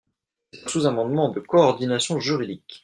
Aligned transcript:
C’est 0.51 0.65
un 0.65 0.67
sous-amendement 0.67 1.29
de 1.29 1.39
coordination 1.39 2.19
juridique. 2.19 2.79